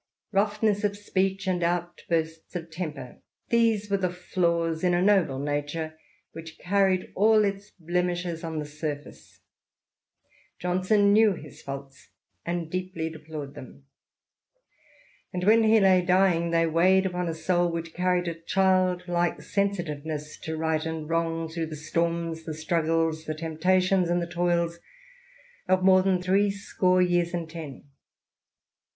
Roughness 0.31 0.83
of 0.83 0.97
speech 0.97 1.45
and 1.45 1.61
outbursts 1.61 2.55
of 2.55 2.71
temper, 2.71 3.21
these 3.49 3.87
were 3.91 3.97
the 3.97 4.09
flaws 4.09 4.83
in 4.83 4.95
a 4.95 4.99
noble 5.03 5.37
character, 5.45 5.95
which 6.31 6.57
carried 6.57 7.11
all 7.13 7.45
its 7.45 7.69
blemishes 7.69 8.43
on 8.43 8.57
the 8.57 8.65
surface. 8.65 9.41
Johnson 10.57 11.13
knew 11.13 11.33
his 11.33 11.61
faults, 11.61 12.09
and 12.43 12.67
deeply 12.71 13.11
deplored 13.11 13.53
them; 13.53 13.85
and 15.31 15.43
when 15.43 15.61
he 15.61 15.79
lay 15.79 16.01
dying, 16.01 16.49
they 16.49 16.65
weighed 16.65 17.05
upon 17.05 17.29
a 17.29 17.33
soul 17.35 17.71
which 17.71 17.89
had 17.89 17.95
carried 17.95 18.27
a 18.27 18.33
childlike 18.41 19.43
sensitiveness 19.43 20.39
to 20.39 20.57
right 20.57 20.83
and 20.83 21.11
wrong 21.11 21.47
through 21.47 21.67
the 21.67 21.75
storms, 21.75 22.43
the 22.45 22.55
struggles, 22.55 23.25
the 23.25 23.35
temptations, 23.35 24.09
and 24.09 24.19
the 24.19 24.25
toils 24.25 24.79
of 25.67 25.83
more 25.83 26.01
than 26.01 26.19
three 26.19 26.49
score 26.49 27.03
years 27.03 27.35
and 27.35 27.51
ten. 27.51 27.83